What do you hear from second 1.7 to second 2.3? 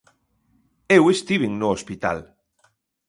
hospital.